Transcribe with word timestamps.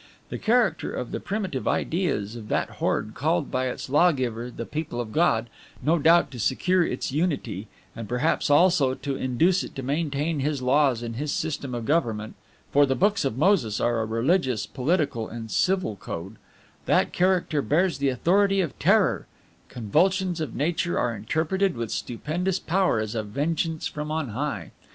"The 0.29 0.39
character 0.39 0.91
of 0.91 1.11
the 1.11 1.19
primitive 1.19 1.67
ideas 1.67 2.35
of 2.35 2.47
that 2.47 2.71
horde 2.81 3.11
called 3.13 3.51
by 3.51 3.67
its 3.67 3.87
lawgiver 3.87 4.49
the 4.49 4.65
people 4.65 4.99
of 4.99 5.11
God, 5.11 5.47
no 5.83 5.99
doubt 5.99 6.31
to 6.31 6.39
secure 6.39 6.83
its 6.83 7.11
unity, 7.11 7.67
and 7.95 8.09
perhaps 8.09 8.49
also 8.49 8.95
to 8.95 9.15
induce 9.15 9.63
it 9.63 9.75
to 9.75 9.83
maintain 9.83 10.39
his 10.39 10.59
laws 10.59 11.03
and 11.03 11.17
his 11.17 11.31
system 11.31 11.75
of 11.75 11.85
government 11.85 12.33
for 12.71 12.87
the 12.87 12.95
Books 12.95 13.23
of 13.25 13.37
Moses 13.37 13.79
are 13.79 13.99
a 14.01 14.05
religious, 14.05 14.65
political, 14.65 15.29
and 15.29 15.51
civil 15.51 15.97
code 15.97 16.37
that 16.87 17.13
character 17.13 17.61
bears 17.61 17.99
the 17.99 18.09
authority 18.09 18.59
of 18.59 18.79
terror; 18.79 19.27
convulsions 19.69 20.41
of 20.41 20.55
nature 20.55 20.97
are 20.97 21.15
interpreted 21.15 21.77
with 21.77 21.91
stupendous 21.91 22.57
power 22.57 22.99
as 22.99 23.13
a 23.13 23.21
vengeance 23.21 23.85
from 23.85 24.09
on 24.09 24.29
high. 24.29 24.71